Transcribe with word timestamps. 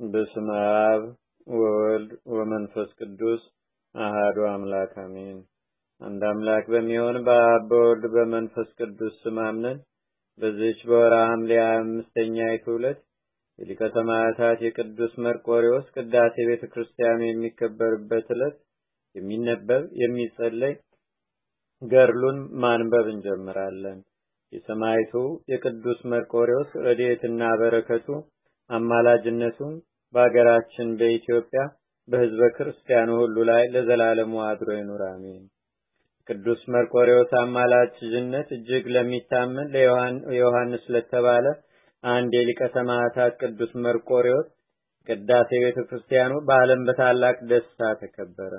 በስመ 0.00 0.48
አብ 0.82 1.02
ወወልድ 1.46 2.10
ወመንፈስ 2.32 2.90
ቅዱስ 2.98 3.42
አሃዱ 3.94 4.36
አምላክ 4.50 4.92
አሜን። 5.02 5.38
አንድ 6.00 6.22
አምላክ 6.28 6.64
በሚሆን 6.72 7.16
በአብ 7.26 7.62
በወልድ 7.70 8.04
በመንፈስ 8.12 8.68
ቅዱስ 8.78 9.14
ስም 9.22 9.38
አምነን 9.46 9.78
በዚች 10.40 10.80
በወርሃ 10.88 11.22
ሐምሌ 11.30 11.50
አምስተኛይቱ 11.64 12.66
ዕለት 12.76 13.00
የሊቀ 13.58 13.82
ሰማዕታት 13.96 14.60
የቅዱስ 14.66 15.14
መርቆሬዎስ 15.24 15.86
ቅዳሴ 15.96 16.46
ቤተ 16.50 16.64
ክርስቲያኑ 16.72 17.20
የሚከበርበት 17.26 18.28
ዕለት 18.36 18.56
የሚነበብ 19.14 19.84
የሚጸለይ 20.02 20.74
ገድሉን 21.82 22.38
ማንበብ 22.62 23.06
እንጀምራለን። 23.12 23.98
የሰማዕቱ 24.52 25.14
የቅዱስ 25.52 26.00
መርቆሬዎስ 26.12 26.70
ረድኤትና 26.86 27.42
በረከቱ 27.60 28.06
አማላጅነቱም 28.70 29.74
በአገራችን 30.14 30.88
በኢትዮጵያ 31.00 31.62
በሕዝበ 32.08 32.44
ክርስቲያኑ 32.56 33.08
ሁሉ 33.20 33.36
ላይ 33.48 33.62
ለዘላለሙ 33.72 34.34
አድሮ 34.44 34.68
ይኑር፣ 34.76 35.02
አሜን። 35.08 35.42
ቅዱስ 36.28 36.60
መርቆሬዎስ 36.74 37.30
አማላጅነት 37.40 38.48
እጅግ 38.56 38.84
ለሚታመን 38.94 39.68
ለዮሐንስ 40.28 40.84
ለተባለ 40.94 41.46
አንድ 42.04 42.32
የሊቀ 42.38 42.60
ሰማዕታት 42.74 43.32
ቅዱስ 43.42 43.72
መርቆሬዎስ 43.84 44.48
ቅዳሴ 45.08 45.50
ቤተ 45.64 45.78
ክርስቲያኑ 45.88 46.32
በዓለም 46.48 46.80
በታላቅ 46.88 47.36
ደስታ 47.50 47.80
ተከበረ። 48.02 48.52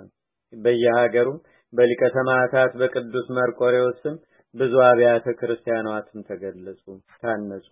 በየሀገሩም 0.53 1.37
በሊቀ 1.73 2.03
ሰማዕታት 2.15 2.71
በቅዱስ 2.79 3.27
መርቆሬዎስ 3.37 3.97
ስም 4.03 4.15
ብዙ 4.55 4.73
አብያተ 4.85 5.27
ክርስቲያናትም 5.39 6.19
ተገለጹ፣ 6.29 6.83
ታነጹ። 7.21 7.69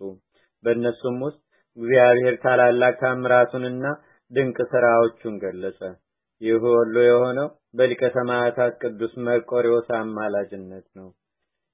በእነሱም 0.64 1.16
ውስጥ 1.26 1.40
እግዚአብሔር 1.76 2.34
ታላላቅ 2.42 2.94
ታምራቱንና 3.00 3.84
ድንቅ 4.30 4.58
ስራዎቹን 4.72 5.34
ገለጸ። 5.42 5.80
ይህ 6.40 6.56
ሁሉ 6.66 6.94
የሆነው 7.04 7.48
በሊቀ 7.74 8.02
ሰማዕታት 8.16 8.74
ቅዱስ 8.82 9.12
መርቆሬዎስ 9.26 9.88
አማላጅነት 9.98 10.86
ነው። 10.98 11.08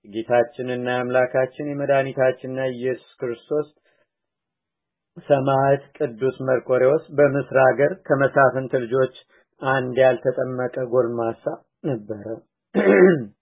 ጌታችንና 0.05 0.89
አምላካችን 1.01 1.71
የመድኃኒታችንና 1.71 2.63
ኢየሱስ 2.75 3.13
ክርስቶስ 3.21 3.69
ሰማዕት 5.27 5.83
ቅዱስ 5.99 6.37
መርቆሬዎስ 6.47 7.05
በምስር 7.17 7.59
ሀገር 7.67 7.93
ከመሳፍንት 8.07 8.73
ልጆች 8.85 9.15
አንድ 9.63 9.97
ያልተጠመቀ 10.05 10.77
ጎልማሳ 10.93 11.45
ነበረ። 11.85 12.27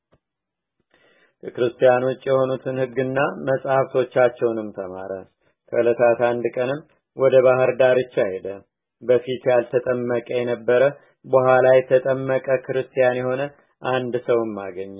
ከክርስቲያኖች 1.42 2.20
የሆኑትን 2.26 2.76
ሕግና 2.82 3.18
መጽሐፍቶቻቸውንም 3.46 4.68
ተማረ። 4.76 5.12
ከዕለታት 5.72 6.20
አንድ 6.28 6.44
ቀንም 6.56 6.80
ወደ 7.16 7.34
ባህር 7.46 7.70
ዳርቻ 7.78 8.14
ሄደ። 8.32 8.46
በፊት 9.02 9.42
ያልተጠመቀ 9.52 10.28
የነበረ 10.38 10.82
በኋላ 11.24 11.66
የተጠመቀ 11.76 12.46
ክርስቲያን 12.64 13.18
የሆነ 13.20 13.42
አንድ 13.82 14.14
ሰውም 14.26 14.54
አገኘ። 14.64 14.98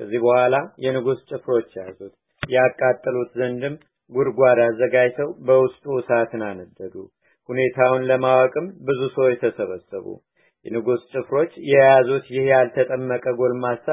ከዚህ 0.00 0.20
በኋላ 0.24 0.56
የንጉሥ 0.84 1.20
ጭፍሮች 1.30 1.70
ያዙት። 1.78 2.14
ያቃጥሉት 2.42 3.30
ዘንድም 3.40 3.74
ጉድጓድ 4.12 4.58
አዘጋጅተው 4.66 5.30
በውስጡ 5.46 5.84
እሳትን 6.00 6.42
አነደዱ። 6.48 6.94
ሁኔታውን 7.48 8.02
ለማወቅም 8.10 8.66
ብዙ 8.88 9.00
ሰዎች 9.16 9.36
ተሰበሰቡ። 9.42 10.06
የንጉሥ 10.66 11.02
ጭፍሮች 11.12 11.52
የያዙት 11.70 12.24
ይህ 12.34 12.46
ያልተጠመቀ 12.52 13.24
ጎልማሳ 13.40 13.86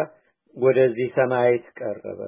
ወደዚህ 0.55 1.07
ሰማዕት 1.17 1.65
ቀረበ። 1.79 2.19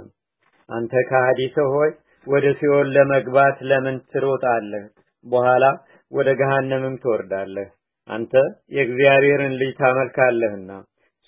አንተ 0.70 0.94
ከሃዲ 1.09 1.42
ሰው 1.56 1.68
ሆይ 1.75 1.92
ወደ 2.28 2.45
ሲኦል 2.59 2.88
ለመግባት 2.95 3.58
ለምን 3.70 3.97
ትሮጣለህ? 4.11 4.86
በኋላ 5.25 5.64
ወደ 6.11 6.30
ገሃነምም 6.39 6.95
ትወርዳለህ። 7.03 7.67
አንተ 8.09 8.34
የእግዚአብሔርን 8.75 9.53
ልጅ 9.61 9.72
ታመልካለህና 9.80 10.72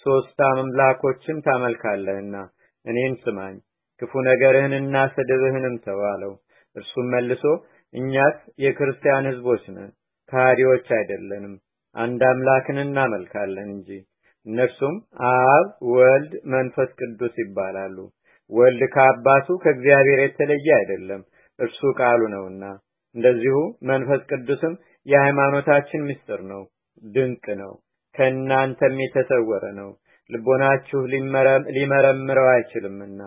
ሶስት 0.06 0.38
አምላኮችም 0.50 1.38
ታመልካለህና 1.46 2.36
እኔን 2.86 3.16
ስማኝ፣ 3.24 3.56
ክፉ 4.02 4.22
ነገርህንና 4.28 4.96
ስድብህንም 5.16 5.76
ተው 5.86 6.02
አለው። 6.12 6.34
እርሱም 6.76 7.08
መልሶ 7.14 7.44
እኛስ 7.94 8.36
የክርስቲያን 8.64 9.28
ሕዝቦች 9.30 9.64
ነን፣ 9.76 9.90
ከሃዲዎች 10.30 10.88
አይደለንም፣ 10.98 11.56
አንድ 11.96 12.22
አምላክን 12.30 12.78
እናመልካለን 12.84 13.70
እንጂ። 13.76 13.90
እነርሱም 14.46 14.96
አብ፣ 15.30 15.66
ወልድ፣ 15.94 16.34
መንፈስ 16.54 16.90
ቅዱስ 17.00 17.36
ይባላሉ። 17.44 17.98
ወልድ 18.50 18.82
ከአባቱ 18.94 19.48
ከእግዚአብሔር 19.64 20.20
የተለየ 20.24 20.68
አይደለም፣ 20.78 21.22
እርሱ 21.60 21.80
ቃሉ 22.00 22.22
ነውና። 22.34 22.64
እንደዚሁ 23.16 23.56
መንፈስ 23.90 24.22
ቅዱስም 24.32 24.74
የሃይማኖታችን 25.06 26.06
ምስጢር 26.10 26.42
ነው፣ 26.52 26.62
ድንቅ 27.08 27.46
ነው፣ 27.62 27.74
ከእናንተም 28.16 28.96
የተሰወረ 29.04 29.66
ነው፣ 29.80 29.90
ልቦናችሁ 30.30 31.00
ሊመረምረው 31.76 32.48
አይችልምና። 32.54 33.22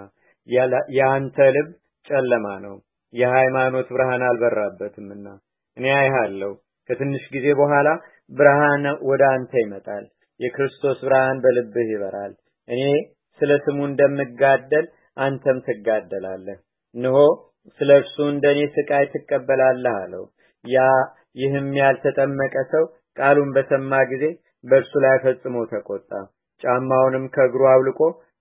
የአንተ 0.97 1.39
ልብ 1.57 1.69
ጨለማ 2.07 2.47
ነው፣ 2.67 2.77
የሃይማኖት 3.13 3.89
ብርሃን 3.95 4.23
አልበራበትምና። 4.29 5.27
እኔ 5.77 5.87
አይሃለሁ፣ 5.99 6.53
ከትንሽ 6.89 7.25
ጊዜ 7.35 7.47
በኋላ 7.61 7.89
ብርሃን 8.31 8.85
ወደ 9.11 9.23
አንተ 9.35 9.53
ይመጣል፣ 9.65 10.05
የክርስቶስ 10.41 10.99
ብርሃን 11.07 11.39
በልብህ 11.45 11.89
ይበራል። 11.93 12.33
እኔ 12.69 12.83
ስለ 13.41 13.53
ስሙ 13.65 13.79
እንደምጋደል 13.91 14.87
አንተም 15.17 15.59
ትጋደላለህ። 15.67 16.59
እነሆ 16.95 17.19
ስለ 17.81 17.91
እርሱ 18.01 18.17
እንደኔ 18.31 18.61
ስቃይ 18.75 19.05
ትቀበላለህ 19.13 19.95
አለው። 20.03 20.25
ያ 20.65 20.79
ይህም 21.37 21.69
ያልተጠመቀ 21.81 22.55
ሰው 22.73 22.85
ቃሉን 23.19 23.51
በሰማ 23.55 23.93
ጊዜ 24.11 24.25
በእርሱ 24.65 24.93
ላይ 25.05 25.17
ፈጽሞ 25.25 25.65
ተቆጣ። 25.73 26.11
ጫማውንም 26.63 27.25
ከእግሩ 27.35 27.63
አውልቆ 27.71 28.01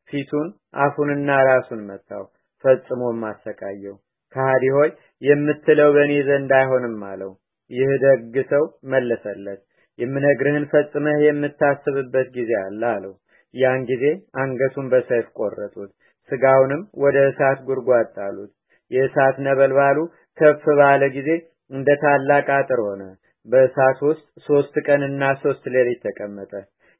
ፊቱን 0.10 0.48
አፉንና 0.84 1.30
ራሱን 1.50 1.82
መታው፣ 1.90 2.24
ፈጽሞም 2.64 3.22
አሰቃየው። 3.30 3.96
ከሃዲ 4.36 4.66
ሆይ 4.76 4.90
የምትለው 5.22 5.90
በእኔ 5.96 6.14
ዘንድ 6.28 6.52
አይሆንም 6.60 7.00
አለው። 7.10 7.32
ይህ 7.72 7.90
ደግ 8.04 8.36
ሰው 8.52 8.64
መለሰለት፣ 8.92 9.62
የምነግርህን 10.00 10.66
ፈጽመህ 10.72 11.18
የምታስብበት 11.26 12.28
ጊዜ 12.38 12.52
አለ 12.64 12.82
አለው። 12.96 13.14
ያን 13.54 13.82
ጊዜ 13.90 14.04
አንገቱን 14.42 14.88
በሰይፍ 14.92 15.28
ቆረጡት፣ 15.40 15.92
ስጋውንም 16.32 16.82
ወደ 17.04 17.18
እሳት 17.30 17.60
ጉድጓድ 17.68 18.08
ጣሉት። 18.18 18.52
የእሳት 18.92 19.36
ነበልባሉ 19.48 19.98
ከፍ 20.38 20.64
ባለ 20.80 21.04
ጊዜ 21.16 21.30
እንደ 21.72 21.90
ታላቅ 22.02 22.48
አጥር 22.58 22.80
ሆነ። 22.88 23.04
በእሳት 23.46 24.00
ውስጥ 24.08 24.26
ሶስት 24.48 24.76
ቀንና 24.88 25.24
ሶስት 25.44 25.64
ሌሊት 25.76 26.02
ተቀመጠ። 26.08 26.54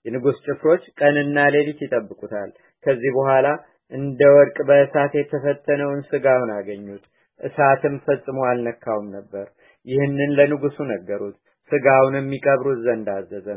የንጉሥ 0.06 0.38
ጭፍሮች 0.46 0.84
ቀንና 1.00 1.38
ሌሊት 1.56 1.80
ይጠብቁታል። 1.86 2.50
ከዚህ 2.84 3.12
በኋላ 3.18 3.48
እንደ 3.92 4.22
ወርቅ 4.36 4.58
በእሳት 4.70 5.14
የተፈተነውን 5.20 6.02
ስጋውን 6.10 6.52
አገኙት። 6.58 7.04
እሳትም 7.40 7.96
ፈጽሞ 8.06 8.40
አልነካውም 8.50 9.08
ነበር። 9.18 9.46
ይህንን 9.88 10.32
ለንጉሱ 10.38 10.78
ነገሩት። 10.92 11.38
ስጋውንም 11.72 12.26
የሚቀብሩት 12.26 12.80
ዘንድ 12.86 13.08
አዘዘ። 13.14 13.48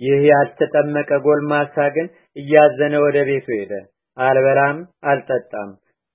ይህ 0.00 0.22
ያልተጠመቀ 0.30 1.10
ጎልማሳ 1.26 1.76
ግን 1.94 2.06
እያዘነ 2.36 2.94
ወደ 3.04 3.18
ቤቱ 3.28 3.46
ሄደ። 3.58 3.72
አልበላም 4.16 4.78
አልጠጣም። 5.10 5.70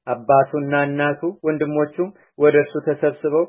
አባቱና 0.08 0.74
እናቱ 0.88 1.22
ወንድሞቹም 1.48 2.10
ወደ 2.40 2.56
እርሱ 2.64 2.76
ተሰብስበው 2.88 3.46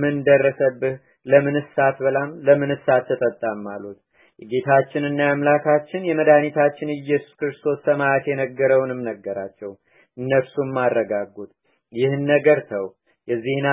ምን 0.00 0.16
ደረሰብህ? 0.28 0.94
ለምንስ 1.26 1.70
አትበላም? 1.86 2.30
ለምንስ 2.46 2.84
አትጠጣም? 2.96 3.62
አሉት። 3.72 3.98
የጌታችንና 4.42 5.18
የአምላካችን 5.22 6.02
የመድኃኒታችን 6.08 6.94
ኢየሱስ 6.96 7.32
ክርስቶስ 7.40 7.78
ሰማዕት 7.86 8.24
የነገረውንም 8.30 9.00
ነገራቸው። 9.08 9.70
እነርሱም 10.16 10.76
አረጋጉት። 10.84 11.50
ይህን 11.92 12.22
ነገር 12.32 12.58
ተው፣ 12.70 12.86
የዚህን 13.28 13.66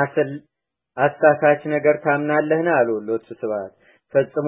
አሳሳች 0.97 1.61
ነገር 1.75 1.95
ታምናለህን? 2.03 2.69
አሉ 2.77 2.89
ሎቱ 3.07 3.27
ስብሐት። 3.39 3.73
ፈጽሞ 4.13 4.47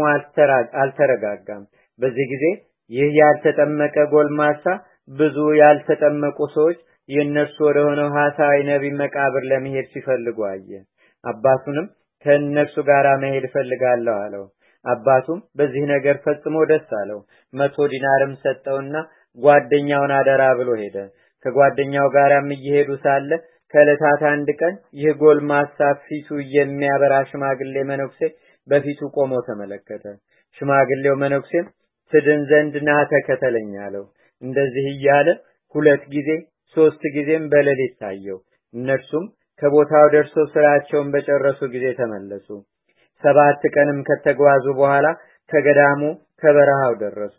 አልተረጋጋም። 0.82 1.64
በዚህ 2.00 2.26
ጊዜ 2.34 2.46
ይህ 2.92 3.08
ያልተጠመቀ 3.20 3.96
ጎልማሳ 4.12 4.66
ብዙ 5.10 5.38
ያልተጠመቁ 5.60 6.38
ሰዎች 6.56 6.78
የእነርሱ 7.10 7.58
ወደ 7.68 7.80
ሆነው 7.88 8.10
ሐሳዊ 8.18 8.56
ነቢይ 8.70 8.94
መቃብር 9.02 9.44
ለመሄድ 9.52 9.86
ሲፈልጉ 9.94 10.38
አየ። 10.50 10.70
አባቱንም 11.24 11.88
ከእነርሱ 12.26 12.76
ጋር 12.90 13.06
መሄድ 13.24 13.44
እፈልጋለሁ 13.50 14.16
አለው። 14.24 14.46
አባቱም 14.86 15.40
በዚህ 15.60 15.84
ነገር 15.94 16.16
ፈጽሞ 16.26 16.58
ደስ 16.72 16.90
አለው። 17.00 17.20
መቶ 17.54 17.88
ዲናርም 17.94 18.34
ሰጠውና 18.44 18.96
ጓደኛውን 19.38 20.12
አደራ 20.18 20.44
ብሎ 20.60 20.70
ሄደ። 20.82 20.98
ከጓደኛው 21.46 22.08
ጋራም 22.16 22.48
እየሄዱ 22.56 22.92
ሳለ 23.04 23.32
ከዕለታት 23.74 24.22
አንድ 24.32 24.50
ቀን 24.60 24.76
ይህ 25.00 25.16
ጎልማሳ 25.22 25.78
ፊቱ 26.06 26.28
የሚያበራ 26.56 27.14
ሽማግሌ 27.30 27.76
መነኩሴ 27.90 28.22
በፊቱ 28.68 29.10
ቆሞ 29.16 29.34
ተመለከተ። 29.48 30.06
ሽማግሌው 30.58 31.16
መነኩሴም 31.24 31.66
ትድን 32.14 32.42
ዘንድ 32.52 32.76
ና 32.88 32.92
ተከተለኝ 33.12 33.72
አለው። 33.86 34.06
እንደዚህ 34.42 34.86
እያለ 34.94 35.28
ሁለት 35.76 36.04
ጊዜ 36.16 36.30
ሶስት 36.76 37.02
ጊዜም 37.16 37.44
በሌሊት 37.52 37.94
ታየው። 38.02 38.40
እነርሱም 38.74 39.26
ከቦታው 39.60 40.06
ደርሰው 40.16 40.46
ስራቸውን 40.54 41.08
በጨረሱ 41.14 41.60
ጊዜ 41.76 41.86
ተመለሱ። 42.00 42.48
ሰባት 43.24 43.62
ቀንም 43.76 44.00
ከተጓዙ 44.10 44.66
በኋላ 44.80 45.08
ከገዳሙ 45.50 46.02
ከበረሃው 46.42 46.94
ደረሱ። 47.04 47.38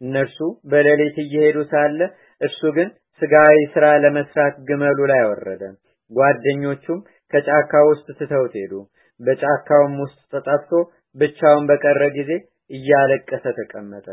እነርሱ 0.00 0.38
በሌሊት 0.70 1.16
እየሄዱ 1.24 1.58
ሳለ 1.72 2.00
እርሱ 2.40 2.60
ግን 2.76 2.88
ስጋዊ 3.22 3.56
ስራ 3.74 3.86
ለመስራት 4.04 4.54
ግመሉ 4.68 4.98
ላይ 5.10 5.22
ወረደ። 5.30 5.62
ጓደኞቹም 6.10 7.00
ከጫካ 7.32 7.72
ውስጥ 7.90 8.06
ትተውት 8.20 8.54
ሄዱ። 8.60 8.72
በጫካውም 9.20 9.94
ውስጥ 10.02 10.20
ተጠፍቶ 10.34 10.72
ብቻውን 11.16 11.64
በቀረ 11.70 12.02
ጊዜ 12.16 12.30
እያለቀሰ 12.70 13.44
ተቀመጠ። 13.58 14.06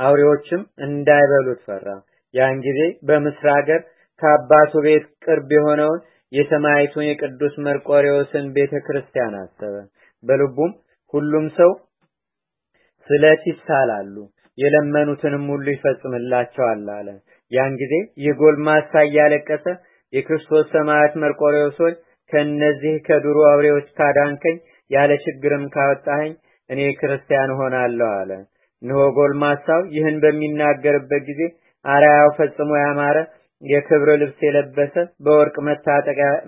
አውሬዎችም 0.00 0.62
እንዳይበሉት 0.86 1.60
ፈራ። 1.66 1.86
ያን 2.34 2.58
ጊዜ 2.66 2.80
በምስር 3.08 3.48
ሀገር 3.56 3.80
ከአባቱ 4.22 4.72
ቤት 4.86 5.04
ቅርብ 5.24 5.50
የሆነውን 5.56 6.00
የሰማዕቱን 6.32 7.06
የቅዱስ 7.06 7.54
መርቆሬዎስን 7.66 8.44
ቤተ 8.56 8.72
ክርስቲያን 8.86 9.34
አሰበ። 9.40 9.74
በልቡም 10.22 10.72
ሁሉም 11.14 11.46
ሰው 11.58 11.70
ስለት 13.10 13.42
ይሳላሉ፣ 13.50 14.16
የለመኑትንም 14.58 15.44
ሁሉ 15.52 15.66
ይፈጽምላቸዋል 15.74 16.86
አለ። 16.96 17.08
ያን 17.52 17.72
ጊዜ 17.80 17.94
ይህ 18.22 18.34
ጎልማሳ 18.40 18.92
እያለቀሰ 19.06 19.64
የክርስቶስ 20.12 20.66
ሰማዕት 20.74 21.14
መርቆሬዎስ 21.22 21.76
ሆይ 21.84 21.94
ከእነዚህ 22.30 22.94
ከዱሩ 23.06 23.38
አውሬዎች 23.50 23.86
ካዳንከኝ 23.98 24.56
ያለ 24.90 25.12
ችግርም 25.24 25.64
ካወጣኸኝ 25.74 26.32
እኔ 26.70 26.80
ክርስቲያን 27.00 27.50
ሆናለሁ 27.58 28.08
አለ። 28.20 28.30
እነሆ 28.82 29.00
ጎልማሳው 29.16 29.82
ይህን 29.96 30.16
በሚናገርበት 30.22 31.22
ጊዜ 31.28 31.42
አርያው 31.84 32.30
ፈጽሞ 32.38 32.70
ያማረ 32.80 33.18
የክብር 33.62 34.08
ልብስ 34.20 34.38
የለበሰ 34.46 34.94
በወርቅ 35.24 35.56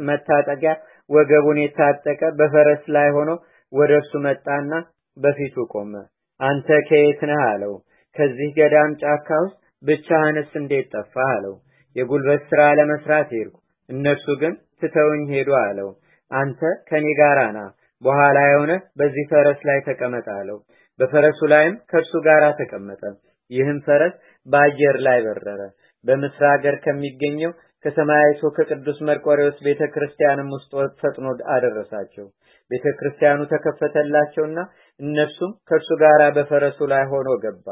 መታጠቂያ 0.09 0.73
ወገቡን 1.11 1.59
የታጠቀ 1.63 2.21
በፈረስ 2.39 2.83
ላይ 2.97 3.09
ሆኖ 3.17 3.31
ወደ 3.73 3.91
እርሱ 4.01 4.13
መጣና 4.27 4.73
በፊቱ 5.17 5.65
ቆመ። 5.73 5.93
አንተ 6.41 6.69
ከየት 6.89 7.21
ነህ 7.31 7.41
አለው። 7.51 7.75
ከዚህ 8.17 8.49
ገዳም 8.59 8.93
ጫካ 9.03 9.29
ውስጥ 9.45 9.57
ብቻህንስ 9.83 10.51
እንዴት 10.61 10.89
ጠፋህ 10.95 11.29
አለው። 11.35 11.55
የጉልበት 11.97 12.43
ስራ 12.51 12.63
ለመስራት 12.79 13.31
ሄድኩ፣ 13.37 13.57
እነርሱ 13.89 14.27
ግን 14.43 14.53
ትተውኝ 14.81 15.23
ሄዱ 15.33 15.51
አለው። 15.63 15.89
አንተ 16.31 16.61
ከኔ 16.89 17.07
ጋር 17.21 17.39
ና፣ 17.49 17.61
በኋላ 18.03 18.39
የሆነ 18.47 18.73
በዚህ 18.99 19.25
ፈረስ 19.31 19.61
ላይ 19.69 19.79
ተቀመጥ 19.89 20.27
አለው። 20.35 20.59
በፈረሱ 20.99 21.41
ላይም 21.53 21.75
ከእርሱ 21.91 22.13
ጋር 22.27 22.45
ተቀመጠ። 22.59 23.03
ይህም 23.51 23.79
ፈረስ 23.87 24.15
በአየር 24.47 24.97
ላይ 25.07 25.19
በረረ። 25.27 25.61
በምስር 26.05 26.45
ሀገር 26.53 26.77
ከሚገኘው 26.85 27.53
ከሰማያዊቱ 27.85 28.43
ከቅዱስ 28.57 28.99
መርቆሬዎስ 29.09 29.57
ቤተ 29.67 29.83
ክርስቲያንም 29.95 30.49
ውስጥ 30.55 30.71
ፈጥኖ 31.01 31.27
አደረሳቸው። 31.55 32.27
ቤተ 32.71 32.87
ክርስቲያኑ 32.99 33.41
ተከፈተላቸውና 33.53 34.59
እነርሱም 35.01 35.53
ከእርሱ 35.69 35.91
ጋር 36.03 36.21
በፈረሱ 36.37 36.79
ላይ 36.93 37.03
ሆኖ 37.13 37.29
ገባ። 37.45 37.67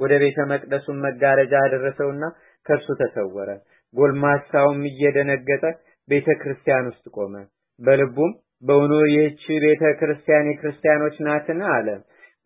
ወደ 0.00 0.12
ቤተ 0.22 0.38
መቅደሱም 0.52 0.98
መጋረጃ 1.06 1.52
አደረሰውና 1.64 2.22
ከእርሱ 2.66 2.88
ተሰወረ። 3.00 3.50
ጎልማሳውም 3.94 4.80
እየደነገጠ 4.90 5.64
ቤተ 6.08 6.28
ክርስቲያን 6.42 6.88
ውስጥ 6.90 7.04
ቆመ። 7.16 7.34
በልቡም 7.80 8.32
በውኑ 8.62 8.92
ይህች 9.10 9.42
ቤተ 9.64 9.82
ክርስቲያን 10.00 10.48
የክርስቲያኖች 10.50 11.16
ናትን? 11.26 11.60
አለ። 11.72 11.88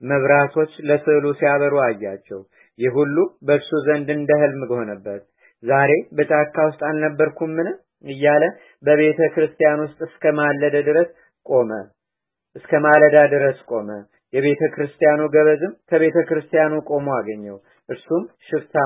መብራቶች 0.02 0.72
ለስዕሉ 0.88 1.26
ሲያበሩ 1.38 1.74
አያቸው። 1.84 2.40
ይህ 2.78 2.92
ሁሉ 2.98 3.16
በእርሱ 3.46 3.70
ዘንድ 3.86 4.08
እንደ 4.14 4.30
ህልም 4.42 4.62
ሆነበት። 4.72 5.22
ዛሬ 5.62 5.90
በጫካ 6.16 6.56
ውስጥ 6.68 6.80
አልነበርኩምን? 6.88 7.68
እያለ 8.06 8.44
በቤተ 8.84 9.20
ክርስቲያን 9.34 9.82
ውስጥ 9.84 9.98
እስከ 10.08 10.32
ማለደ 10.38 10.76
ድረስ 10.88 11.08
ቆመ። 11.46 11.70
እስከ 12.56 12.72
ማለዳ 12.86 13.16
ድረስ 13.34 13.58
ቆመ። 13.70 13.88
የቤተ 14.32 14.62
ክርስቲያኑ 14.74 15.20
ገበዝም 15.34 15.72
ከቤተ 15.90 16.18
ክርስቲያኑ 16.28 16.74
ቆሞ 16.88 17.06
አገኘው። 17.16 17.56
እርሱም 17.88 18.22
ሽፍታ 18.46 18.76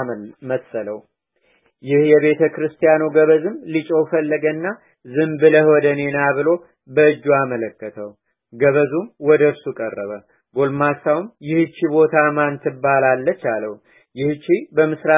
መሰለው። 0.51 0.99
ይህ 1.85 2.01
የቤተ 2.13 2.43
ክርስቲያኑ 2.55 3.03
ገበዝም 3.17 3.57
ሊጮህ 3.75 4.07
ፈለገና 4.13 4.65
ዝም 5.06 5.33
ብለህ 5.41 5.67
ወደ 5.73 5.87
እኔ 5.95 6.03
ብሎ 6.39 6.49
በእጁ 6.91 7.25
አመለከተው። 7.39 8.11
ገበዙም 8.53 9.06
ወደ 9.29 9.43
እርሱ 9.50 9.65
ቀረበ። 9.79 10.12
ጎልማሳውም 10.56 11.27
ይህቺ 11.49 11.79
ቦታ 11.95 12.17
ማን 12.37 12.55
ትባላለች 12.62 13.43
አለው። 13.55 13.75
ይህቺ 14.17 14.47
በምስር 14.77 15.11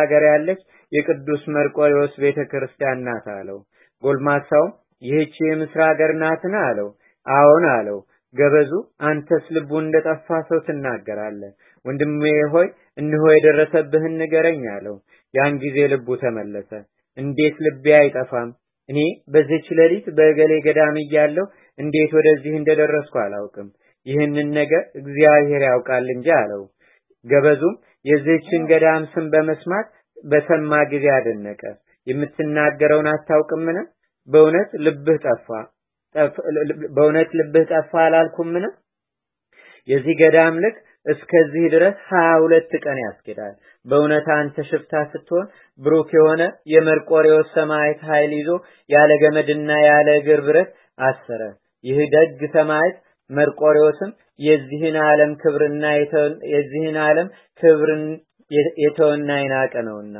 ሀገር 0.00 0.22
ያለች 0.30 0.60
የቅዱስ 0.92 1.42
መርቆሬዎስ 1.56 2.14
ቤተ 2.24 2.38
ክርስቲያን 2.52 3.02
ናት 3.08 3.26
አለው። 3.34 3.58
ጎልማሳውም 4.02 4.72
ይህቺ 5.02 5.36
የምስር 5.48 5.80
ሀገር 5.88 6.12
ናትን 6.22 6.54
አለው። 6.64 6.88
አዎን 7.26 7.66
አለው። 7.74 7.98
ገበዙ 8.34 8.70
አንተስ 9.08 9.44
ልቡ 9.56 9.70
እንደጠፋ 9.82 10.38
ሰው 10.48 10.58
ትናገራለህ። 10.66 11.52
ወንድሜ 11.84 12.22
ሆይ 12.54 12.66
እነሆ 12.98 13.24
የደረሰብህን 13.32 14.14
ንገረኝ 14.20 14.62
አለው። 14.74 14.96
ያን 15.34 15.54
ጊዜ 15.62 15.78
ልቡ 15.92 16.16
ተመለሰ። 16.22 16.70
እንዴት 17.18 17.56
ልቤ 17.64 17.86
አይጠፋም? 17.98 18.50
እኔ 18.88 18.98
በዚች 19.32 19.66
ሌሊት 19.78 20.06
በእገሌ 20.16 20.52
ገዳም 20.66 20.96
እያለሁ 21.02 21.44
እንዴት 21.78 22.10
ወደዚህ 22.18 22.52
እንደደረስኩ 22.58 23.14
አላውቅም። 23.24 23.68
ይህንን 24.06 24.48
ነገር 24.58 24.82
እግዚአብሔር 25.00 25.62
ያውቃል 25.68 26.06
እንጂ 26.14 26.28
አለው። 26.36 26.62
ገበዙም 27.24 27.74
የዚህችን 28.04 28.62
ገዳም 28.70 29.04
ስም 29.12 29.26
በመስማት 29.32 29.88
በሰማ 30.24 30.72
ጊዜ 30.92 31.06
አደነቀ። 31.16 31.62
የምትናገረውን 32.06 33.08
አታውቅምን? 33.12 33.78
በእውነት 34.28 34.70
ልብህ 34.84 35.18
ጠፋ 35.26 35.48
በእውነት 36.94 37.30
ልብህ 37.38 37.64
ጠፋ 37.72 37.92
አላልኩምን? 38.04 38.64
የዚህ 39.88 40.14
ገዳም 40.20 40.54
ልክ 40.64 40.76
እስከዚህ 41.06 41.64
ድረስ 41.74 41.96
ሀያ 42.08 42.30
ሁለት 42.42 42.72
ቀን 42.84 42.98
ያስኬዳል። 43.02 43.54
በእውነት 43.86 44.26
አንተ 44.36 44.64
ሽፍታ 44.70 45.02
ስትሆን 45.12 45.46
ብሩክ 45.80 46.08
የሆነ 46.16 46.42
የመርቆሬዎስ 46.72 47.48
ሰማዕት 47.54 48.00
ኃይል 48.08 48.32
ይዞ 48.38 48.50
ያለ 48.90 49.10
ገመድና 49.22 49.70
ያለ 49.84 50.08
እግር 50.20 50.40
ብረት 50.46 50.70
አሰረ። 51.00 51.42
ይህ 51.84 51.98
ደግ 52.14 52.40
ሰማዕት 52.56 52.96
መርቆሬዎስም 53.30 54.10
የዚህን 54.40 54.96
ዓለም 55.06 55.32
ክብርና 55.42 55.84
የዚህን 56.52 56.98
ዓለም 57.06 57.28
ክብርን 57.60 58.04
የተወና 58.82 59.30
የናቀ 59.40 59.74
ነውና 59.88 60.16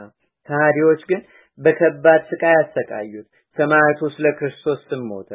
ከሃዲዎች 0.49 1.03
ግን 1.11 1.21
በከባድ 1.59 2.23
ስቃይ 2.31 2.57
አሰቃዩት። 2.59 3.27
ሰማዕቱ 3.57 4.01
ስለ 4.15 4.27
ክርስቶስ 4.39 4.81
ስም 4.89 5.03
ሞተ። 5.09 5.31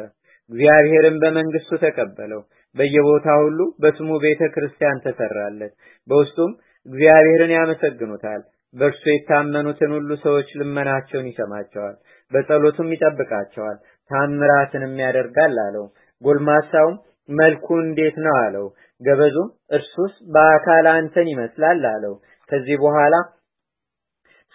እግዚአብሔርን 0.50 1.16
በመንግስቱ 1.22 1.76
ተቀበለው። 1.82 2.40
በየቦታ 2.76 3.26
ሁሉ 3.42 3.60
በስሙ 3.82 4.10
ቤተ 4.24 4.42
ክርስቲያን 4.54 5.02
ተሰራለት። 5.04 5.72
በውስጡም 6.08 6.52
እግዚአብሔርን 6.86 7.52
ያመሰግኑታል። 7.56 8.42
በእርሱ 8.74 9.02
የታመኑትን 9.08 9.90
ሁሉ 9.96 10.10
ሰዎች 10.22 10.48
ልመናቸውን 10.60 11.28
ይሰማቸዋል፣ 11.30 11.96
በጸሎቱም 12.32 12.88
ይጠብቃቸዋል፣ 12.94 13.76
ታምራትንም 14.10 14.94
ያደርጋል 15.04 15.54
አለው። 15.64 15.84
ጎልማሳውም 16.22 16.96
መልኩ 17.28 17.66
እንዴት 17.82 18.16
ነው 18.24 18.34
አለው። 18.40 18.66
ገበዙም 19.00 19.48
እርሱስ 19.70 20.12
በአካል 20.34 20.86
አንተን 20.92 21.28
ይመስላል 21.32 21.82
አለው። 21.92 22.14
ከዚህ 22.50 22.76
በኋላ 22.82 23.14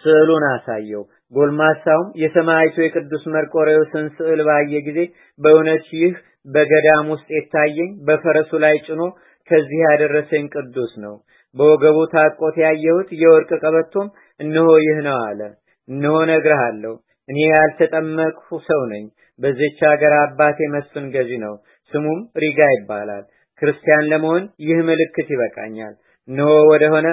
ስዕሉን 0.04 0.44
አሳየው። 0.50 1.02
ጎልማሳውም 1.32 2.08
የሰማዕቱ 2.22 2.76
የቅዱስ 2.82 3.24
መርቆሬዎስን 3.34 4.06
ስዕል 4.16 4.40
ባየ 4.48 4.80
ጊዜ 4.86 5.00
በእውነት 5.40 5.84
ይህ 5.98 6.14
በገዳም 6.46 7.06
ውስጥ 7.14 7.28
የታየኝ 7.34 7.90
በፈረሱ 8.06 8.50
ላይ 8.64 8.76
ጭኖ 8.86 9.02
ከዚህ 9.50 9.80
ያደረሰኝ 9.86 10.44
ቅዱስ 10.54 10.92
ነው። 11.04 11.14
በወገቡ 11.56 11.98
ታጥቆት 12.12 12.56
ያየሁት 12.64 13.08
የወርቅ 13.22 13.50
ቀበቶም 13.62 14.08
እነሆ 14.40 14.68
ይህ 14.82 14.98
ነው 15.06 15.16
አለ። 15.22 15.40
እነሆ 15.88 16.16
ነግርሃለሁ፣ 16.30 16.92
እኔ 17.28 17.38
ያልተጠመቅሁ 17.50 18.58
ሰው 18.68 18.82
ነኝ። 18.92 19.04
በዚች 19.40 19.78
ሀገር 19.90 20.12
አባቴ 20.20 20.58
መስፍን 20.72 21.06
ገዢ 21.14 21.30
ነው፣ 21.44 21.54
ስሙም 21.92 22.20
ሪጋ 22.42 22.60
ይባላል። 22.74 23.24
ክርስቲያን 23.62 24.08
ለመሆን 24.10 24.44
ይህ 24.66 24.78
ምልክት 24.88 25.28
ይበቃኛል። 25.34 25.94
እነሆ 26.28 26.50
ወደሆነ 26.70 27.08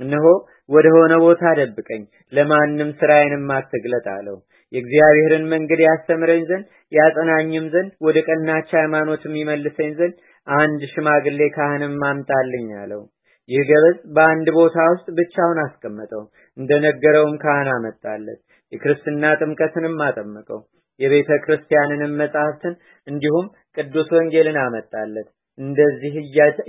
እነሆ 0.00 0.26
ወደ 0.70 0.86
ሆነ 0.94 1.12
ቦታ 1.22 1.42
ደብቀኝ፣ 1.58 2.02
ለማንም 2.32 2.90
ስራዬንም 3.00 3.50
አትግለጥ 3.56 4.06
አለው። 4.12 4.36
የእግዚአብሔርን 4.72 5.44
መንገድ 5.52 5.80
ያስተምረኝ 5.84 6.42
ዘንድ 6.50 6.66
ያጸናኝም 6.92 7.66
ዘንድ 7.72 7.90
ወደ 8.06 8.18
ቀናች 8.28 8.68
ሃይማኖትም 8.78 9.32
ይመልሰኝ 9.40 9.90
ዘንድ 9.98 10.16
አንድ 10.46 10.82
ሽማግሌ 10.92 11.40
ካህንም 11.56 11.96
አምጣልኝ 12.08 12.68
አለው። 12.80 13.02
ይህ 13.48 13.62
ገበዝ 13.70 13.96
በአንድ 14.16 14.48
ቦታ 14.56 14.78
ውስጥ 14.90 15.06
ብቻውን 15.18 15.58
አስቀመጠው። 15.62 16.22
እንደነገረውም 16.56 17.34
ካህን 17.42 17.68
አመጣለት። 17.74 18.40
የክርስትና 18.72 19.32
ጥምቀትንም 19.40 19.96
አጠመቀው። 20.06 20.60
የቤተ 21.00 21.30
ክርስቲያንንም 21.44 22.12
መጻሕፍትን 22.20 22.74
እንዲሁም 23.06 23.46
ቅዱስ 23.76 24.08
ወንጌልን 24.16 24.58
አመጣለት። 24.64 25.28
እንደዚህ 25.58 26.14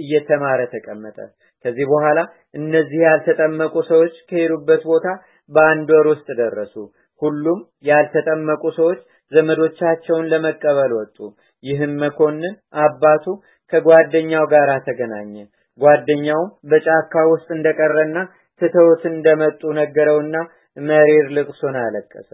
እየተማረ 0.03 0.60
ተቀመጠ። 0.72 1.17
ከዚህ 1.65 1.86
በኋላ 1.91 2.20
እነዚህ 2.55 3.00
ያልተጠመቁ 3.05 3.74
ሰዎች 3.89 4.15
ከሄዱበት 4.29 4.81
ቦታ 4.89 5.08
በአንድ 5.51 5.89
ወር 5.96 6.08
ውስጥ 6.12 6.27
ደረሱ። 6.39 6.75
ሁሉም 7.22 7.60
ያልተጠመቁ 7.88 8.63
ሰዎች 8.78 9.00
ዘመዶቻቸውን 9.32 10.30
ለመቀበል 10.32 10.92
ወጡ። 11.00 11.18
ይህም 11.63 11.94
መኮንን 12.01 12.54
አባቱ 12.84 13.25
ከጓደኛው 13.74 14.46
ጋር 14.54 14.70
ተገናኘ። 14.88 15.36
ጓደኛውም 15.80 16.50
በጫካ 16.72 17.13
ውስጥ 17.32 17.48
እንደቀረና 17.58 18.18
ትተውት 18.62 19.04
እንደመጡ 19.12 19.62
ነገረውና 19.80 20.36
መሪር 20.78 21.28
ልቅሶን 21.38 21.75
አለቀሰ። 21.84 22.30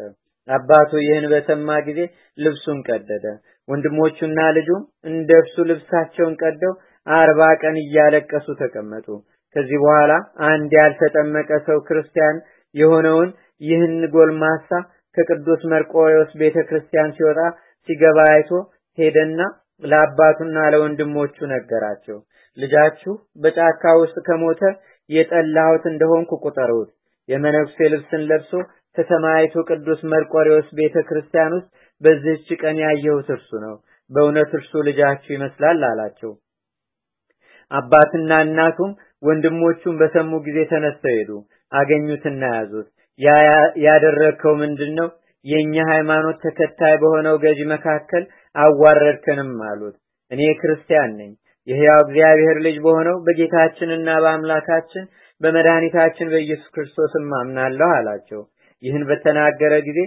አባቱ 0.50 0.92
ይህን 1.04 1.26
በሰማ 1.32 1.70
ጊዜ 1.88 2.00
ልብሱን 2.38 2.80
ቀደደ። 2.88 3.26
ወንድሞቹና 3.68 4.40
ልጁም 4.58 4.82
እንደርሱ 5.10 5.56
ልብሳቸውን 5.70 6.36
ቀደው 6.42 6.74
አርባ 7.08 7.42
ቀን 7.62 7.76
እያለቀሱ 7.82 8.48
ተቀመጡ። 8.62 9.08
ከዚህ 9.56 9.78
በኋላ 9.84 10.14
አንድ 10.50 10.72
ያልተጠመቀ 10.80 11.50
ሰው 11.68 11.78
ክርስቲያን 11.88 12.38
የሆነውን 12.76 13.30
ይህን 13.62 13.96
ጎልማሳ 14.14 14.70
ከቅዱስ 15.18 15.62
መርቆሬዎስ 15.72 16.32
ቤተ 16.42 16.58
ክርስቲያን 16.70 17.14
ሲወጣ 17.18 17.40
ሲገባ 17.90 18.18
አይቶ 18.34 18.50
ሄደና 18.98 19.40
ለአባቱና 19.84 20.58
ለወንድሞቹ 20.74 21.36
ነገራቸው። 21.54 22.18
ልጃችሁ 22.58 23.14
በጫካ 23.44 23.84
ውስጥ 24.02 24.18
ከሞተ 24.28 24.62
የጠላሁት 25.10 25.84
እንደሆንኩ 25.92 26.32
ቁጠሩት። 26.46 26.90
የመነኩሴ 27.30 27.78
ልብስን 27.94 28.24
ለብሶ 28.30 28.52
ከተማይቱ 28.98 29.56
ቅዱስ 29.70 30.00
መርቆሬዎስ 30.12 30.68
ቤተ 30.80 30.98
ክርስቲያን 31.10 31.56
ውስጥ 31.58 31.70
በዚህች 32.02 32.48
ቀን 32.62 32.78
ያየሁት 32.84 33.28
እርሱ 33.36 33.50
ነው። 33.66 33.76
በእውነት 34.10 34.52
እርሱ 34.60 34.82
ልጃችሁ 34.88 35.32
ይመስላል 35.36 35.82
አላቸው። 35.90 36.32
አባትና 37.72 38.32
እናቱም 38.46 38.92
ወንድሞቹም 39.24 39.96
በሰሙ 40.02 40.32
ጊዜ 40.46 40.60
ተነስተው 40.72 41.16
ሄዱ። 41.18 41.32
አገኙትና 41.72 42.44
ያዙት። 42.56 42.88
ያደረግከው 43.86 44.54
ምንድን 44.62 44.92
ነው? 45.00 45.08
የእኛ 45.46 45.76
ሃይማኖት 45.90 46.38
ተከታይ 46.46 46.96
በሆነው 47.02 47.36
ገዢ 47.44 47.60
መካከል 47.72 48.24
አዋረድከንም 48.56 49.52
አሉት። 49.70 49.96
እኔ 50.32 50.42
ክርስቲያን 50.62 51.12
ነኝ፣ 51.20 51.32
የሕያው 51.68 52.00
እግዚአብሔር 52.04 52.58
ልጅ 52.66 52.78
በሆነው 52.86 53.16
በጌታችንና 53.26 54.10
በአምላካችን 54.24 55.06
በመድኃኒታችን 55.42 56.32
በኢየሱስ 56.34 56.70
ክርስቶስም 56.76 57.28
አምናለሁ 57.40 57.90
አላቸው። 57.98 58.42
ይህን 58.84 59.04
በተናገረ 59.10 59.74
ጊዜ 59.88 60.00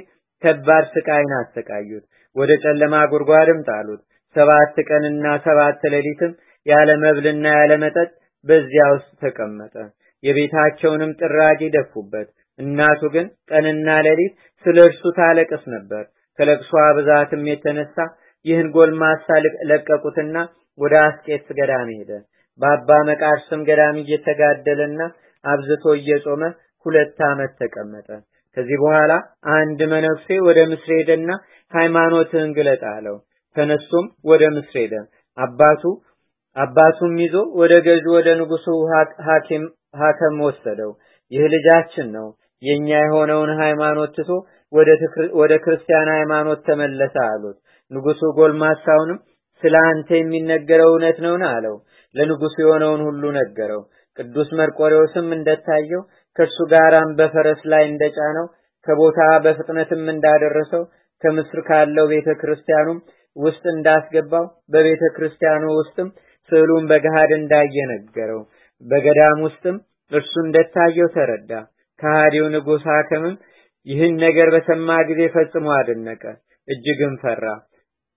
ከባድ 0.42 0.84
ስቃይን 0.94 1.32
አሰቃዩት፣ 1.40 2.04
ወደ 2.36 2.50
ጨለማ 2.64 2.94
ጉድጓድም 3.12 3.60
ጣሉት። 3.68 4.02
ሰባት 4.36 4.74
ቀንና 4.88 5.26
ሰባት 5.46 5.80
ሌሊትም 5.94 6.32
ያለ 6.66 6.90
መብልና 7.02 7.46
ያለ 7.58 7.72
መጠጥ 7.84 8.10
በዚያ 8.46 8.84
ውስጥ 8.92 9.10
ተቀመጠ። 9.22 9.74
የቤታቸውንም 10.22 11.12
ጥራጊ 11.20 11.60
ደፉበት። 11.74 12.28
እናቱ 12.60 13.00
ግን 13.14 13.26
ቀንና 13.50 13.88
ሌሊት 14.06 14.34
ስለ 14.64 14.76
እርሱ 14.88 15.02
ታለቅስ 15.18 15.62
ነበር። 15.74 16.02
ከለቅሷ 16.38 16.72
ብዛትም 16.96 17.42
የተነሳ 17.50 17.96
ይህን 18.44 18.68
ጎልማሳ 18.74 19.26
ለቀቁትና 19.70 20.36
ወደ 20.78 20.94
አስቄጥስ 21.06 21.48
ገዳም 21.58 21.88
ሄደ። 21.96 22.10
በአባ 22.60 22.88
መቃርስም 23.08 23.60
ገዳም 23.68 23.96
እየተጋደለና 24.02 25.00
አብዝቶ 25.44 25.84
እየጾመ 25.98 26.42
ሁለት 26.86 27.18
ዓመት 27.28 27.52
ተቀመጠ። 27.60 28.08
ከዚህ 28.56 28.76
በኋላ 28.82 29.12
አንድ 29.56 29.80
መነኩሴ 29.92 30.38
ወደ 30.48 30.60
ምስር 30.70 30.92
ሄደና 30.98 31.30
ሃይማኖትህን 31.72 32.50
ግለጥ 32.56 32.82
አለው። 32.92 33.16
ተነሱም 33.56 34.06
ወደ 34.30 34.42
ምስር 34.56 34.76
ሄደ። 34.82 34.94
አባቱ 35.38 35.82
አባቱም 36.56 37.14
ይዞ 37.22 37.36
ወደ 37.60 37.72
ገዥ 37.86 38.04
ወደ 38.16 38.28
ንጉሱ 38.40 38.66
ሐኪም 39.28 39.64
ሐከም 40.00 40.36
ወሰደው። 40.46 40.90
ይህ 41.32 41.44
ልጃችን 41.54 42.08
ነው 42.16 42.26
የኛ 42.62 42.88
የሆነውን 43.00 43.50
ሃይማኖት 43.60 44.10
ትቶ 44.16 44.30
ወደ 45.40 45.52
ክርስቲያን 45.64 46.08
ሃይማኖት 46.16 46.60
ተመለሰ 46.66 47.14
አሉት። 47.26 47.56
ንጉሱ 47.90 48.20
ጎልማሳውንም 48.38 49.18
ስለ 49.62 49.76
አንተ 49.88 50.08
የሚነገረው 50.18 50.90
እውነት 50.92 51.18
ነውን? 51.24 51.42
አለው። 51.50 51.76
ለንጉሱ 52.14 52.54
የሆነውን 52.62 53.02
ሁሉ 53.08 53.22
ነገረው። 53.38 53.82
ቅዱስ 54.16 54.48
መርቆሬዎስም 54.58 55.28
እንደታየው 55.36 56.02
ከእርሱ 56.36 56.58
ጋራም 56.72 57.10
በፈረስ 57.18 57.60
ላይ 57.72 57.82
እንደጫነው 57.90 58.46
ከቦታ 58.86 59.20
በፍጥነትም 59.44 60.04
እንዳደረሰው 60.12 60.82
ከምስር 61.22 61.60
ካለው 61.68 62.06
ቤተ 62.12 62.28
ክርስቲያኑም 62.40 62.98
ውስጥ 63.36 63.64
እንዳስገባው 63.72 64.44
በቤተ 64.72 65.02
ክርስቲያኑ 65.16 65.64
ውስጥም 65.78 66.08
ስዕሉን 66.52 66.84
በገሃድ 66.90 67.30
እንዳየ 67.36 67.76
ነገረው። 67.92 68.40
በገዳም 68.82 69.40
ውስጥም 69.46 69.76
እርሱ 70.12 70.32
እንደታየው 70.44 71.08
ተረዳ። 71.16 71.52
ከሃዲው 72.00 72.46
ንጉሥ 72.54 72.84
ሐከምም 72.90 73.34
ይህን 73.86 74.14
ነገር 74.24 74.48
በሰማ 74.54 74.88
ጊዜ 75.08 75.22
ፈጽሞ 75.34 75.66
አደነቀ፣ 75.76 76.22
እጅግም 76.68 77.14
ፈራ። 77.22 77.44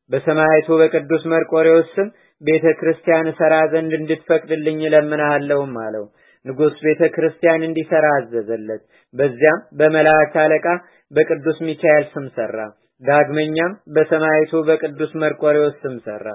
በሰማይቱ 0.10 0.68
በቅዱስ 0.82 1.24
መርቆሬዎስ 1.34 1.90
ስም 1.96 2.08
ቤተ 2.42 2.66
ክርስቲያን 2.80 3.30
እሰራ 3.32 3.54
ዘንድ 3.72 3.92
እንድትፈቅድልኝ 4.00 4.80
እለምንሃለሁም 4.88 5.74
አለው። 5.84 6.06
ንጉሥ 6.46 6.75
ቤተ 6.86 7.02
ክርስቲያን 7.13 7.62
እንዲሰራ 7.68 8.06
አዘዘለት። 8.18 8.82
በዚያም 9.13 9.60
በመላእክት 9.80 10.36
አለቃ 10.44 10.66
በቅዱስ 11.12 11.58
ሚካኤል 11.68 12.06
ስም 12.13 12.25
ሰራ። 12.38 12.58
ዳግመኛም 13.02 13.72
በሰማይቱ 13.96 14.52
በቅዱስ 14.68 15.12
መርቆሬዎስ 15.24 15.75
ስም 15.84 15.96
ሰራ። 16.06 16.25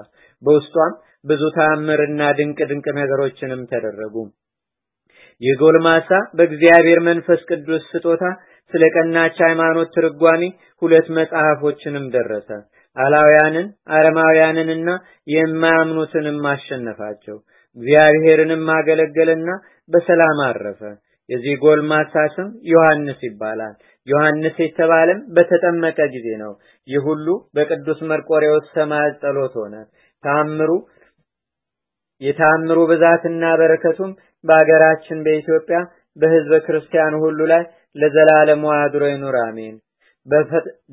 በውስጧም 0.43 0.93
ብዙ 1.25 1.41
ተአምርና 1.55 2.21
ድንቅ 2.37 2.59
ድንቅ 2.69 2.87
ነገሮችንም 2.99 3.61
ተደረጉ። 3.71 4.15
ይህ 5.41 5.53
ጎልማሳ 5.59 6.07
በእግዚአብሔር 6.37 6.99
መንፈስ 7.07 7.41
ቅዱስ 7.49 7.83
ስጦታ 7.91 8.23
ስለ 8.73 8.83
ቀናች 8.95 9.37
ሃይማኖት 9.45 9.89
ትርጓሜ 9.95 10.41
ሁለት 10.81 11.07
መጽሐፎችንም 11.17 12.05
ደረሰ። 12.15 12.49
አላውያንን 12.97 13.67
አረማውያንንና 13.95 14.89
የማያምኑትንም 15.27 16.39
አሸነፋቸው። 16.51 17.37
እግዚአብሔርንም 17.77 18.65
አገለገለና 18.75 19.49
በሰላም 19.89 20.39
አረፈ። 20.47 20.81
የዚህ 21.29 21.55
ጎልማሳ 21.63 22.13
ስም 22.35 22.47
ዮሐንስ 22.71 23.19
ይባላል። 23.27 23.73
ዮሐንስ 24.07 24.55
የተባለም 24.63 25.19
በተጠመቀ 25.35 25.99
ጊዜ 26.13 26.27
ነው። 26.43 26.53
ይህ 26.87 27.01
ሁሉ 27.07 27.27
በቅዱስ 27.55 27.99
መርቆሬዎስ 28.11 28.65
ሰማዕት 28.77 29.17
ጸሎት 29.23 29.55
ሆነ። 29.61 29.75
ታምሩ 30.23 30.71
የታምሩ 32.21 32.79
ብዛትና 32.89 33.43
በረከቱም 33.59 34.11
በአገራችን 34.43 35.19
በኢትዮጵያ 35.25 35.77
በሕዝበ 36.17 36.55
ክርስቲያኑ 36.65 37.13
ሁሉ 37.23 37.39
ላይ 37.51 37.63
ለዘላለሙ 37.95 38.63
አድሮ 38.77 39.03
ይኑር፣ 39.11 39.35
አሜን። 39.43 39.75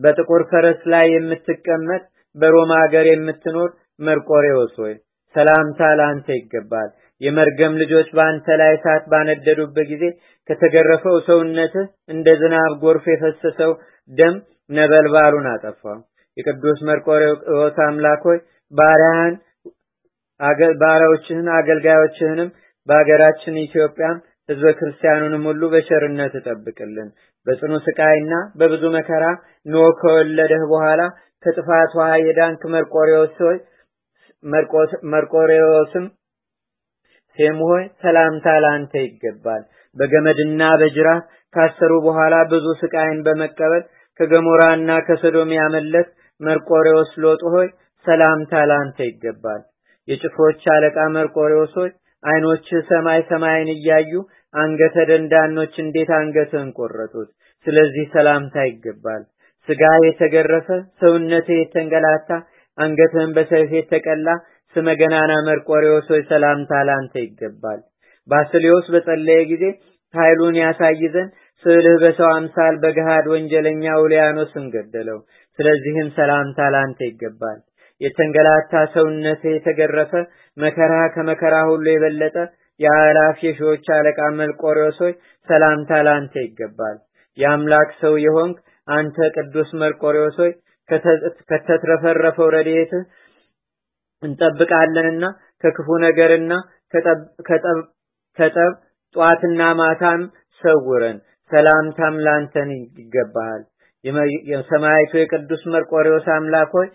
በጥቁር 0.02 0.42
ፈረስ 0.50 0.80
ላይ 0.92 1.06
የምትቀመጥ 1.14 2.02
በሮማ 2.36 2.72
ሀገር 2.82 3.06
የምትኖር 3.08 3.70
መርቆሬዎስ 4.00 4.74
ሆይ 4.82 4.94
ሰላምታ 5.34 5.80
ለአንተ 5.98 6.28
ይገባል። 6.38 6.88
የመርገም 7.20 7.74
ልጆች 7.82 8.08
በአንተ 8.16 8.46
ላይ 8.60 8.70
እሳት 8.76 9.04
ባነደዱበት 9.12 9.86
ጊዜ 9.92 10.04
ከተገረፈው 10.48 11.16
ሰውነትህ 11.28 11.86
እንደ 12.14 12.26
ዝናብ 12.40 12.72
ጎርፍ 12.82 13.04
የፈሰሰው 13.12 13.72
ደም 14.10 14.34
ነበልባሉን 14.70 15.46
አጠፋው። 15.52 15.98
የቅዱስ 16.36 16.78
መርቆሬዎስ 16.88 17.76
አምላክ 17.86 18.22
ሆይ 18.28 18.38
ባሪያዎችህን 20.82 21.46
አገልጋዮችህንም 21.58 22.48
በአገራችን 22.86 23.54
ኢትዮጵያም 23.62 24.16
ህዝበ 24.48 24.66
ክርስቲያኑንም 24.78 25.44
ሁሉ 25.48 25.62
በቸርነት 25.72 26.34
እጠብቅልን። 26.40 27.08
በጽኑ 27.46 27.72
ስቃይና 27.86 28.34
በብዙ 28.58 28.84
መከራ 28.96 29.24
ኖህ 29.66 29.88
ከወለደህ 30.00 30.62
በኋላ 30.72 31.00
ከጥፋት 31.44 31.90
ውሃ 31.98 32.10
የዳንክ 32.20 32.60
መርቆሬዎስም 35.12 36.06
ሴም 37.38 37.58
ሆይ 37.68 37.82
ሰላምታ 38.02 38.46
ለአንተ 38.64 38.92
ይገባል። 39.06 39.62
በገመድና 39.96 40.62
በጅራፍ 40.80 41.22
ካሰሩ 41.54 41.92
በኋላ 42.06 42.34
ብዙ 42.52 42.66
ስቃይን 42.80 43.18
በመቀበል 43.26 43.82
ከገሞራና 44.20 44.90
ከሰዶም 45.06 45.50
ያመለጥ 45.58 46.06
መርቆሬዎስ 46.40 47.10
ሎጥ 47.24 47.42
ሆይ 47.54 47.68
ሰላምታ 48.04 48.52
ለአንተ 48.70 48.98
ይገባል። 49.08 49.62
የጭፍሮች 50.08 50.62
አለቃ 50.74 50.96
መርቆሬዎስ 51.16 51.72
ሆይ 51.80 51.90
ዓይኖችህ 52.26 52.80
ሰማይ 52.90 53.20
ሰማይን 53.30 53.70
እያዩ 53.74 54.12
አንገተ 54.54 54.96
ደንዳኖች 55.10 55.74
እንዴት 55.82 56.10
አንገትህን 56.18 56.70
ቆረጡት። 56.78 57.28
ስለዚህ 57.66 58.04
ሰላምታ 58.14 58.56
ይገባል። 58.68 59.22
ስጋ 59.68 59.82
የተገረፈ 60.06 60.68
ሰውነትህ 61.00 61.58
የተንገላታ 61.60 62.30
አንገትህን 62.78 63.30
በሰይፍ 63.36 63.70
የተቀላ 63.76 64.28
ስመ 64.76 64.88
ገናና 65.00 65.32
መርቆሬዎስ 65.46 66.08
ሆይ 66.12 66.22
ሰላምታ 66.30 66.72
ላንተ 66.88 67.14
ይገባል። 67.24 67.80
ባስልዮስ 68.28 68.86
በጸለየ 68.94 69.40
ጊዜ 69.52 69.64
ኃይሉን 70.14 70.56
ያሳይ 70.62 71.00
ዘንድ 71.14 71.30
ስዕልህ 71.64 71.96
በሰው 72.02 72.28
አምሳል 72.32 72.74
በገሃድ 72.82 73.26
ወንጀለኛ 73.32 73.84
ውሊያኖስን 74.00 74.66
ገደለው። 74.74 75.18
ስለዚህም 75.58 76.08
ሰላምታ 76.18 76.68
ላንተ 76.74 76.98
ይገባል። 77.08 77.58
የተንገላታ 78.00 78.72
ሰውነትህ 78.94 79.52
የተገረፈ 79.54 80.12
መከራ 80.56 80.94
ከመከራ 81.14 81.54
ሁሉ 81.70 81.84
የበለጠ 81.92 82.36
የአላፍ 82.80 83.36
የሺዎች 83.46 83.86
አለቃ 83.96 84.18
መርቆሬዎስ 84.38 84.98
ሆይ 85.04 85.12
ሰላምታ 85.48 86.00
ላንተ 86.06 86.34
ይገባል። 86.46 86.96
የአምላክ 87.38 87.90
ሰው 88.02 88.14
የሆንክ 88.24 88.56
አንተ 88.88 89.16
ቅዱስ 89.36 89.70
መርቆሬዎስ 89.82 90.36
ሆይ 90.42 90.52
ከተትረፈረፈው 91.48 92.48
ረድኤትህ 92.54 93.04
እንጠብቃለንና 94.22 95.24
ከክፉ 95.64 95.88
ነገርና 96.04 96.52
ከጠብ 98.38 98.72
ጧትና 99.14 99.62
ማታም 99.80 100.22
ሰውረን። 100.62 101.18
ሰላምታም 101.50 102.14
ላንተን 102.26 102.70
ይገባሃል። 103.00 103.62
የሰማይቱ 104.50 105.12
የቅዱስ 105.20 105.62
መርቆሬዎስ 105.74 106.26
አምላክ 106.34 106.72
ሆይ 106.78 106.88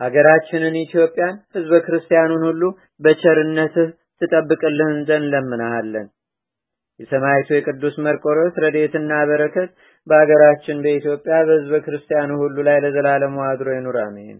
አገራችንን 0.00 0.76
ኢትዮጵያን 0.82 1.34
ህዝበ 1.56 1.74
ክርስቲያኑን 1.86 2.42
ሁሉ 2.48 2.62
በቸርነትህ 3.00 3.88
ትጠብቅልህን 4.20 4.98
ዘንድ 5.08 5.26
ለምናሃለን። 5.34 6.06
የሰማይቱ 7.00 7.48
የቅዱስ 7.54 7.94
መርቆሬዎስ 8.06 8.54
ረድኤትና 8.64 9.12
በረከት 9.28 9.70
በአገራችን 10.06 10.82
በኢትዮጵያ 10.84 11.36
በህዝበ 11.48 11.76
ክርስቲያኑ 11.86 12.30
ሁሉ 12.42 12.56
ላይ 12.68 12.78
ለዘላለሙ 12.84 13.36
አድሮ 13.46 13.68
ይኑር፣ 13.76 13.96
አሜን። 14.04 14.38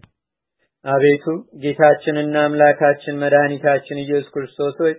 አቤቱ 0.85 1.25
ጌታችንና 1.63 2.35
አምላካችን 2.45 3.19
መድኃኒታችን 3.23 4.01
ኢየሱስ 4.03 4.29
ክርስቶስ 4.35 4.77
ሆይ 4.83 4.93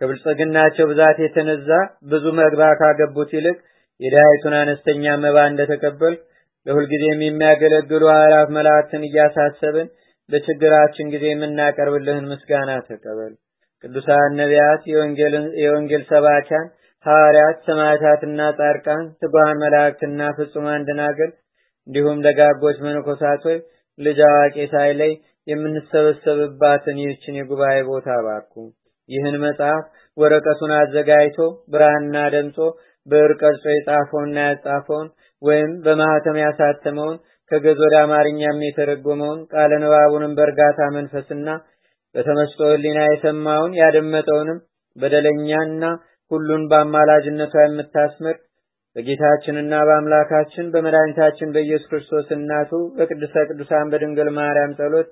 ከብልጽግናቸው 0.00 0.84
ብዛት 0.90 1.18
የተነዛ 1.22 1.68
ብዙ 2.12 2.24
መግባ 2.38 2.62
ካገቡት 2.80 3.30
ይልቅ 3.36 3.58
የድሃይቱን 4.00 4.54
አነስተኛ 4.60 5.14
መባ 5.24 5.38
እንደተቀበል 5.50 6.14
ለሁልጊዜም 6.66 7.20
የሚያገለግሉ 7.24 8.04
አእላፍ 8.12 8.48
መላእክትን 8.56 9.06
እያሳሰብን 9.08 9.88
በችግራችን 10.28 11.06
ጊዜ 11.14 11.24
የምናቀርብልህን 11.30 12.28
ምስጋና 12.32 12.70
ተቀበል። 12.88 13.32
ቅዱሳን 13.84 14.36
ነቢያት፣ 14.40 14.82
የወንጌል 15.62 16.02
ሰባኪያን 16.10 16.66
ሐዋርያት፣ 17.06 17.56
ሰማዕታትና 17.68 18.40
ጻድቃን፣ 18.58 19.02
ትጉሃን 19.22 19.60
መላእክትና 19.64 20.28
ፍጹማን 20.36 20.86
ደናግል 20.88 21.30
እንዲሁም 21.86 22.18
ደጋጎች 22.26 22.76
መነኮሳት 22.84 23.42
ሆይ 23.48 23.58
ልጅ 23.98 24.18
አዋቂ 24.28 24.56
ሳይለይ 24.74 25.12
የምንሰበሰብባትን 25.46 26.96
ይህችን 27.02 27.38
የጉባኤ 27.38 27.76
ቦታ 27.88 28.08
ባርኩ። 28.26 28.54
ይህን 29.08 29.36
መጽሐፍ 29.44 29.84
ወረቀቱን 30.16 30.72
አዘጋጅቶ 30.78 31.38
ብራና 31.72 32.16
ደምጾ 32.34 32.56
ብዕር 33.06 33.32
ቀርጾ 33.40 33.64
የጻፈውንና 33.72 34.38
ያጻፈውን 34.48 35.08
ወይም 35.42 35.70
በማህተም 35.84 36.36
ያሳተመውን 36.42 37.16
ከግዕዝ 37.50 37.78
ወደ 37.84 37.94
አማርኛም 38.04 38.58
የተረጎመውን 38.66 39.40
ቃለ 39.52 39.72
ንባቡንም 39.82 40.36
በእርጋታ 40.38 40.80
መንፈስና 40.96 41.48
በተመስጦ 42.14 42.60
ሕሊና 42.72 43.00
የሰማውን 43.06 43.72
ያደመጠውንም 43.80 44.58
በደለኛና 44.96 45.84
ሁሉን 46.30 46.62
በአማላጅነቷ 46.70 47.54
የምታስምር 47.64 48.36
በጌታችንና 48.96 49.74
በአምላካችን 49.88 50.66
በመድኃኒታችን 50.72 51.52
በኢየሱስ 51.54 51.88
ክርስቶስ 51.90 52.26
እናቱ 52.36 52.70
በቅድስተ 52.96 53.44
ቅዱሳን 53.48 53.90
በድንግል 53.92 54.28
ማርያም 54.38 54.74
ጸሎት 54.78 55.08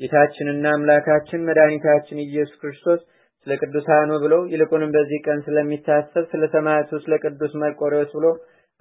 ጌታችንና 0.00 0.66
አምላካችን 0.76 1.46
መድኃኒታችን 1.48 2.18
ኢየሱስ 2.24 2.56
ክርስቶስ 2.62 3.00
ስለ 3.46 3.52
ቅዱሳኑ 3.62 4.10
ብሎ 4.24 4.34
ይልቁንም 4.52 4.90
በዚህ 4.96 5.20
ቀን 5.26 5.38
ስለሚታሰብ 5.46 6.24
ስለ 6.32 6.44
ሰማዕቱ 6.54 7.00
ስለ 7.04 7.14
ቅዱስ 7.24 7.54
መርቆሬዎስ 7.62 8.10
ብሎ 8.18 8.26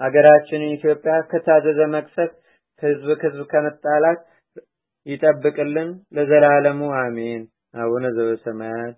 አገራችንን 0.01 0.73
ኢትዮጵያ 0.77 1.13
ከታዘዘ 1.31 1.79
መቅሰፍ 1.95 2.31
ከህዝብ 2.81 3.09
ከህዝብ 3.21 3.43
ከመጣላት 3.51 4.21
ይጠብቅልን 5.05 5.89
ለዘላለሙ 6.15 6.81
አሜን። 6.99 7.43
አቡነ 7.81 8.05
ዘበሰማያት 8.15 8.95